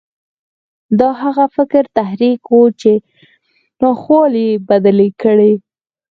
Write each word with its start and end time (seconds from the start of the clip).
دا 0.99 1.09
هغه 1.21 1.45
فکري 1.55 1.89
تحرک 1.97 2.41
و 2.53 2.59
چې 2.81 2.91
ناخوالې 3.83 4.43
يې 4.49 4.61
بدلې 4.69 5.09
کړې. 5.21 5.53